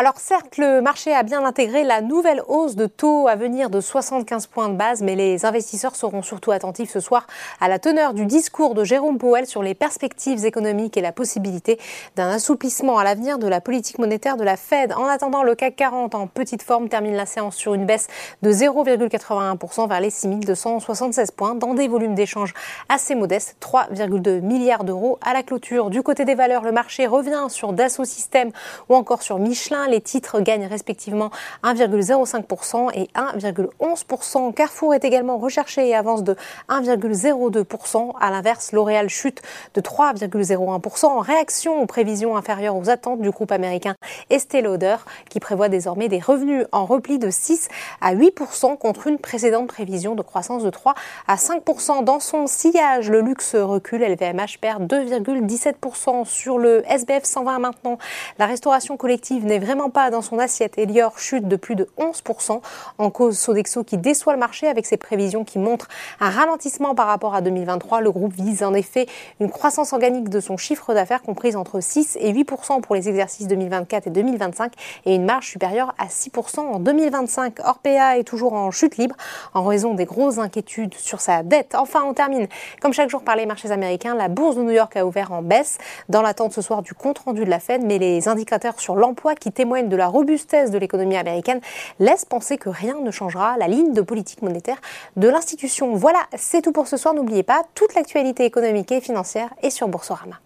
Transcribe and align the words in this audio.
Alors 0.00 0.18
certes, 0.18 0.58
le 0.58 0.80
marché 0.80 1.12
a 1.12 1.24
bien 1.24 1.44
intégré 1.44 1.82
la 1.82 2.02
nouvelle 2.02 2.40
hausse 2.46 2.76
de 2.76 2.86
taux 2.86 3.26
à 3.26 3.34
venir 3.34 3.68
de 3.68 3.80
75 3.80 4.46
points 4.46 4.68
de 4.68 4.76
base, 4.76 5.02
mais 5.02 5.16
les 5.16 5.44
investisseurs 5.44 5.96
seront 5.96 6.22
surtout 6.22 6.52
attentifs 6.52 6.92
ce 6.92 7.00
soir 7.00 7.26
à 7.60 7.66
la 7.66 7.80
teneur 7.80 8.14
du 8.14 8.24
discours 8.24 8.76
de 8.76 8.84
Jérôme 8.84 9.18
Powell 9.18 9.48
sur 9.48 9.60
les 9.60 9.74
perspectives 9.74 10.44
économiques 10.44 10.96
et 10.96 11.00
la 11.00 11.10
possibilité 11.10 11.80
d'un 12.14 12.28
assouplissement 12.28 12.96
à 12.98 13.02
l'avenir 13.02 13.40
de 13.40 13.48
la 13.48 13.60
politique 13.60 13.98
monétaire 13.98 14.36
de 14.36 14.44
la 14.44 14.56
Fed. 14.56 14.92
En 14.92 15.06
attendant, 15.06 15.42
le 15.42 15.56
CAC 15.56 15.74
40 15.74 16.14
en 16.14 16.28
petite 16.28 16.62
forme 16.62 16.88
termine 16.88 17.16
la 17.16 17.26
séance 17.26 17.56
sur 17.56 17.74
une 17.74 17.84
baisse 17.84 18.06
de 18.42 18.52
0,81% 18.52 19.88
vers 19.88 20.00
les 20.00 20.10
6276 20.10 21.32
points 21.32 21.56
dans 21.56 21.74
des 21.74 21.88
volumes 21.88 22.14
d'échange 22.14 22.54
assez 22.88 23.16
modestes, 23.16 23.56
3,2 23.60 24.42
milliards 24.42 24.84
d'euros 24.84 25.18
à 25.22 25.34
la 25.34 25.42
clôture. 25.42 25.90
Du 25.90 26.04
côté 26.04 26.24
des 26.24 26.36
valeurs, 26.36 26.62
le 26.62 26.70
marché 26.70 27.08
revient 27.08 27.46
sur 27.48 27.72
Dassault 27.72 28.04
Systèmes 28.04 28.52
ou 28.88 28.94
encore 28.94 29.22
sur 29.22 29.40
Michelin 29.40 29.87
les 29.88 30.00
titres 30.00 30.40
gagnent 30.40 30.66
respectivement 30.66 31.30
1,05% 31.64 32.90
et 32.94 33.08
1,11%. 33.14 34.52
Carrefour 34.54 34.94
est 34.94 35.04
également 35.04 35.38
recherché 35.38 35.88
et 35.88 35.94
avance 35.94 36.22
de 36.22 36.36
1,02%. 36.68 38.12
À 38.20 38.30
l'inverse, 38.30 38.72
L'Oréal 38.72 39.08
chute 39.08 39.42
de 39.74 39.80
3,01% 39.80 41.06
en 41.06 41.18
réaction 41.20 41.82
aux 41.82 41.86
prévisions 41.86 42.36
inférieures 42.36 42.76
aux 42.76 42.90
attentes 42.90 43.20
du 43.20 43.30
groupe 43.30 43.52
américain 43.52 43.94
Estée 44.30 44.60
Lauder 44.60 44.96
qui 45.30 45.40
prévoit 45.40 45.68
désormais 45.68 46.08
des 46.08 46.18
revenus 46.18 46.66
en 46.72 46.84
repli 46.84 47.18
de 47.18 47.30
6 47.30 47.68
à 48.00 48.14
8% 48.14 48.76
contre 48.78 49.06
une 49.06 49.18
précédente 49.18 49.68
prévision 49.68 50.14
de 50.14 50.22
croissance 50.22 50.62
de 50.62 50.70
3 50.70 50.94
à 51.26 51.36
5%. 51.36 52.04
Dans 52.04 52.20
son 52.20 52.46
sillage, 52.46 53.10
le 53.10 53.20
luxe 53.20 53.54
recule. 53.54 54.02
LVMH 54.02 54.58
perd 54.60 54.90
2,17% 54.92 56.24
sur 56.24 56.58
le 56.58 56.82
SBF 56.90 57.24
120 57.24 57.58
maintenant. 57.58 57.98
La 58.38 58.46
restauration 58.46 58.96
collective 58.96 59.44
n'est 59.44 59.58
vraiment 59.58 59.77
pas 59.88 60.10
dans 60.10 60.22
son 60.22 60.38
assiette. 60.38 60.76
Elior 60.78 61.18
chute 61.18 61.46
de 61.46 61.56
plus 61.56 61.76
de 61.76 61.88
11%. 61.98 62.60
En 62.98 63.10
cause, 63.10 63.38
Sodexo 63.38 63.84
qui 63.84 63.96
déçoit 63.96 64.32
le 64.32 64.38
marché 64.38 64.66
avec 64.66 64.84
ses 64.84 64.96
prévisions 64.96 65.44
qui 65.44 65.58
montrent 65.58 65.88
un 66.20 66.30
ralentissement 66.30 66.94
par 66.94 67.06
rapport 67.06 67.34
à 67.34 67.40
2023. 67.40 68.00
Le 68.00 68.10
groupe 68.10 68.32
vise 68.32 68.62
en 68.62 68.74
effet 68.74 69.06
une 69.40 69.50
croissance 69.50 69.92
organique 69.92 70.28
de 70.28 70.40
son 70.40 70.56
chiffre 70.56 70.92
d'affaires 70.94 71.22
comprise 71.22 71.54
entre 71.56 71.80
6 71.80 72.18
et 72.20 72.32
8% 72.32 72.80
pour 72.80 72.94
les 72.96 73.08
exercices 73.08 73.46
2024 73.46 74.08
et 74.08 74.10
2025 74.10 74.72
et 75.06 75.14
une 75.14 75.24
marge 75.24 75.46
supérieure 75.46 75.94
à 75.98 76.06
6% 76.06 76.58
en 76.60 76.80
2025. 76.80 77.60
Orpea 77.64 78.18
est 78.18 78.24
toujours 78.24 78.54
en 78.54 78.70
chute 78.70 78.96
libre 78.96 79.14
en 79.54 79.64
raison 79.64 79.94
des 79.94 80.04
grosses 80.04 80.38
inquiétudes 80.38 80.94
sur 80.94 81.20
sa 81.20 81.42
dette. 81.42 81.74
Enfin, 81.74 82.02
on 82.04 82.14
termine 82.14 82.48
comme 82.80 82.92
chaque 82.92 83.10
jour 83.10 83.22
par 83.22 83.36
les 83.36 83.46
marchés 83.46 83.70
américains. 83.70 84.14
La 84.14 84.28
bourse 84.28 84.56
de 84.56 84.62
New 84.62 84.70
York 84.70 84.96
a 84.96 85.06
ouvert 85.06 85.32
en 85.32 85.42
baisse 85.42 85.78
dans 86.08 86.22
l'attente 86.22 86.52
ce 86.52 86.62
soir 86.62 86.82
du 86.82 86.94
compte 86.94 87.18
rendu 87.18 87.44
de 87.44 87.50
la 87.50 87.60
Fed, 87.60 87.82
mais 87.84 87.98
les 87.98 88.28
indicateurs 88.28 88.80
sur 88.80 88.96
l'emploi 88.96 89.34
qui 89.34 89.52
témoignent 89.52 89.67
témoigne 89.68 89.90
de 89.90 89.96
la 89.96 90.06
robustesse 90.06 90.70
de 90.70 90.78
l'économie 90.78 91.18
américaine 91.18 91.60
laisse 91.98 92.24
penser 92.24 92.56
que 92.56 92.70
rien 92.70 92.96
ne 93.02 93.10
changera 93.10 93.58
la 93.58 93.68
ligne 93.68 93.92
de 93.92 94.00
politique 94.00 94.40
monétaire 94.40 94.80
de 95.16 95.28
l'institution. 95.28 95.94
Voilà, 95.94 96.20
c'est 96.38 96.62
tout 96.62 96.72
pour 96.72 96.88
ce 96.88 96.96
soir. 96.96 97.12
N'oubliez 97.12 97.42
pas, 97.42 97.64
toute 97.74 97.94
l'actualité 97.94 98.46
économique 98.46 98.90
et 98.92 99.02
financière 99.02 99.52
est 99.62 99.68
sur 99.68 99.88
Boursorama. 99.88 100.40